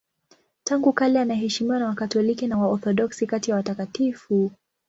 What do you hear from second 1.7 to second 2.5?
na Wakatoliki